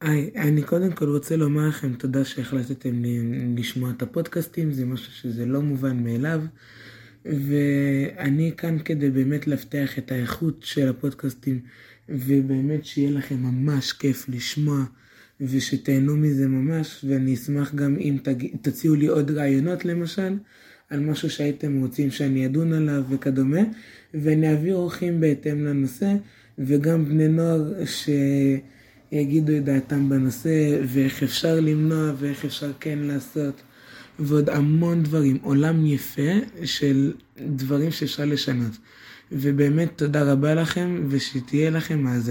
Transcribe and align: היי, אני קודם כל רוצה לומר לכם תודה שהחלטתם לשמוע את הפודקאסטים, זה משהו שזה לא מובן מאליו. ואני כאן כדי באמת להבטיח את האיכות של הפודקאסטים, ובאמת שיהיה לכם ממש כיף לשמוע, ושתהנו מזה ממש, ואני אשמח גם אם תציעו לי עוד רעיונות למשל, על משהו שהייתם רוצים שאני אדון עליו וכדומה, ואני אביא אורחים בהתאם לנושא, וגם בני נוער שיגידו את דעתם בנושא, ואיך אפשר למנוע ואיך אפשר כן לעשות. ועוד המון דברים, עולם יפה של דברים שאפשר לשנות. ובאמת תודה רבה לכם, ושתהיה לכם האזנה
היי, 0.00 0.30
אני 0.36 0.62
קודם 0.62 0.92
כל 0.92 1.08
רוצה 1.08 1.36
לומר 1.36 1.68
לכם 1.68 1.94
תודה 1.94 2.24
שהחלטתם 2.24 3.02
לשמוע 3.56 3.90
את 3.90 4.02
הפודקאסטים, 4.02 4.72
זה 4.72 4.86
משהו 4.86 5.12
שזה 5.12 5.46
לא 5.46 5.62
מובן 5.62 6.04
מאליו. 6.04 6.42
ואני 7.24 8.52
כאן 8.56 8.78
כדי 8.84 9.10
באמת 9.10 9.46
להבטיח 9.46 9.98
את 9.98 10.12
האיכות 10.12 10.62
של 10.62 10.88
הפודקאסטים, 10.88 11.60
ובאמת 12.08 12.84
שיהיה 12.84 13.10
לכם 13.10 13.36
ממש 13.36 13.92
כיף 13.92 14.28
לשמוע, 14.28 14.84
ושתהנו 15.40 16.16
מזה 16.16 16.48
ממש, 16.48 17.04
ואני 17.08 17.34
אשמח 17.34 17.74
גם 17.74 17.96
אם 18.00 18.16
תציעו 18.62 18.94
לי 18.94 19.06
עוד 19.06 19.30
רעיונות 19.30 19.84
למשל, 19.84 20.38
על 20.90 21.00
משהו 21.00 21.30
שהייתם 21.30 21.80
רוצים 21.80 22.10
שאני 22.10 22.46
אדון 22.46 22.72
עליו 22.72 23.04
וכדומה, 23.10 23.60
ואני 24.14 24.52
אביא 24.54 24.72
אורחים 24.72 25.20
בהתאם 25.20 25.64
לנושא, 25.64 26.14
וגם 26.58 27.04
בני 27.04 27.28
נוער 27.28 27.84
שיגידו 29.10 29.56
את 29.56 29.64
דעתם 29.64 30.08
בנושא, 30.08 30.80
ואיך 30.86 31.22
אפשר 31.22 31.60
למנוע 31.60 32.12
ואיך 32.18 32.44
אפשר 32.44 32.70
כן 32.80 32.98
לעשות. 32.98 33.62
ועוד 34.18 34.50
המון 34.50 35.02
דברים, 35.02 35.38
עולם 35.42 35.86
יפה 35.86 36.30
של 36.64 37.12
דברים 37.46 37.90
שאפשר 37.90 38.24
לשנות. 38.24 38.72
ובאמת 39.32 39.88
תודה 39.96 40.32
רבה 40.32 40.54
לכם, 40.54 41.04
ושתהיה 41.08 41.70
לכם 41.70 42.06
האזנה 42.06 42.20